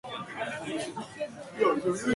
[0.65, 2.09] 韦宏翔